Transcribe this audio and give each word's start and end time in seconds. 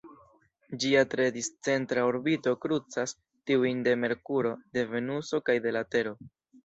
Ĝia 0.83 1.01
tre 1.09 1.27
discentra 1.35 2.05
orbito 2.11 2.53
krucas 2.63 3.13
tiujn 3.51 3.85
de 3.89 3.93
Merkuro, 4.05 4.55
de 4.79 4.87
Venuso 4.95 5.43
kaj 5.51 5.59
de 5.67 5.75
la 5.79 5.85
Tero. 5.95 6.17